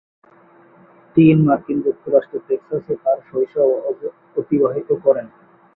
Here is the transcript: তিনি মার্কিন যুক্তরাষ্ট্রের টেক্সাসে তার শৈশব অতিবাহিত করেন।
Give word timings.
তিনি 1.15 1.41
মার্কিন 1.41 1.77
যুক্তরাষ্ট্রের 1.85 2.45
টেক্সাসে 2.47 2.93
তার 3.03 3.17
শৈশব 3.29 3.69
অতিবাহিত 4.37 4.89
করেন। 5.03 5.27